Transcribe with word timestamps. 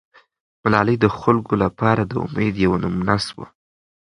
ملالۍ 0.63 0.95
د 1.01 1.05
خلکو 1.19 1.53
لپاره 1.63 2.01
د 2.05 2.13
امید 2.25 2.53
یوه 2.65 2.77
نمونه 2.83 3.15
سوه. 3.27 3.45